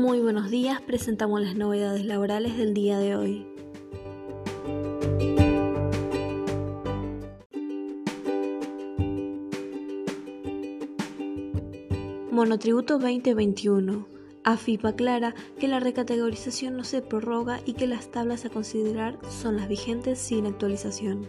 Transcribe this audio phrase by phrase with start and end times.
[0.00, 3.46] Muy buenos días, presentamos las novedades laborales del día de hoy.
[12.30, 14.06] Monotributo 2021.
[14.42, 19.58] AFIP aclara que la recategorización no se prorroga y que las tablas a considerar son
[19.58, 21.28] las vigentes sin actualización.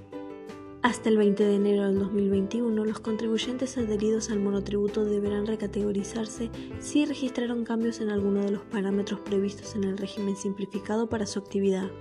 [0.83, 6.49] Hasta el 20 de enero del 2021, los contribuyentes adheridos al monotributo deberán recategorizarse
[6.79, 11.37] si registraron cambios en alguno de los parámetros previstos en el régimen simplificado para su
[11.37, 11.91] actividad.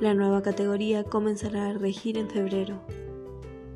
[0.00, 2.82] La nueva categoría comenzará a regir en febrero.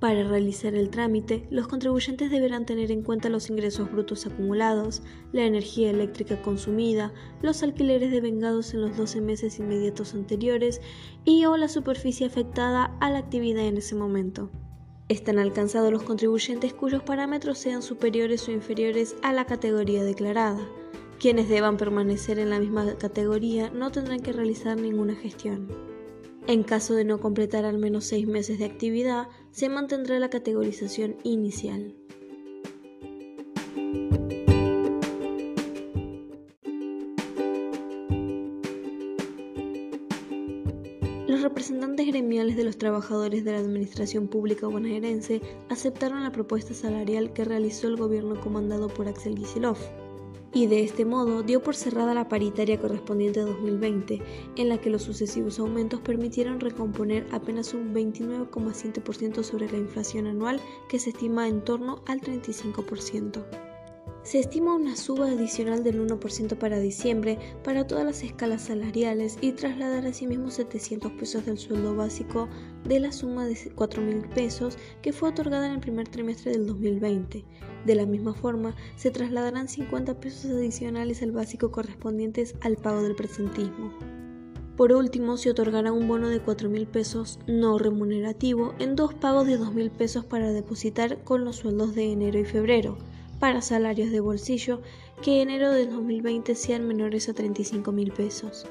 [0.00, 5.44] Para realizar el trámite, los contribuyentes deberán tener en cuenta los ingresos brutos acumulados, la
[5.44, 10.80] energía eléctrica consumida, los alquileres devengados en los 12 meses inmediatos anteriores
[11.26, 14.50] y o la superficie afectada a la actividad en ese momento.
[15.10, 20.66] Están alcanzados los contribuyentes cuyos parámetros sean superiores o inferiores a la categoría declarada.
[21.18, 25.68] Quienes deban permanecer en la misma categoría no tendrán que realizar ninguna gestión.
[26.46, 31.16] En caso de no completar al menos seis meses de actividad, se mantendrá la categorización
[31.22, 31.94] inicial.
[41.26, 47.32] Los representantes gremiales de los trabajadores de la Administración Pública bonaerense aceptaron la propuesta salarial
[47.32, 49.78] que realizó el gobierno comandado por Axel Giselov
[50.52, 54.22] y de este modo dio por cerrada la paritaria correspondiente a 2020,
[54.56, 60.60] en la que los sucesivos aumentos permitieron recomponer apenas un 29,7% sobre la inflación anual
[60.88, 63.69] que se estima en torno al 35%.
[64.22, 69.52] Se estima una suba adicional del 1% para diciembre para todas las escalas salariales y
[69.52, 72.46] trasladar asimismo 700 pesos del sueldo básico
[72.84, 77.46] de la suma de 4.000 pesos que fue otorgada en el primer trimestre del 2020.
[77.86, 83.16] De la misma forma, se trasladarán 50 pesos adicionales al básico correspondientes al pago del
[83.16, 83.90] presentismo.
[84.76, 89.58] Por último, se otorgará un bono de 4.000 pesos no remunerativo en dos pagos de
[89.58, 92.98] 2.000 pesos para depositar con los sueldos de enero y febrero
[93.40, 94.82] para salarios de bolsillo
[95.22, 98.66] que enero de 2020 sean menores a 35 mil pesos.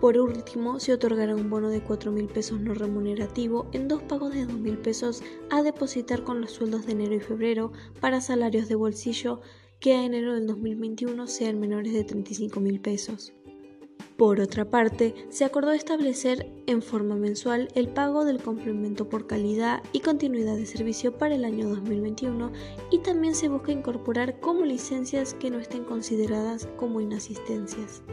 [0.00, 4.34] Por último, se otorgará un bono de 4 mil pesos no remunerativo en dos pagos
[4.34, 8.68] de 2 mil pesos a depositar con los sueldos de enero y febrero para salarios
[8.68, 9.40] de bolsillo
[9.80, 13.32] que a enero del 2021 sean menores de 35 mil pesos.
[14.22, 19.82] Por otra parte, se acordó establecer en forma mensual el pago del complemento por calidad
[19.92, 22.52] y continuidad de servicio para el año 2021
[22.92, 28.04] y también se busca incorporar como licencias que no estén consideradas como inasistencias.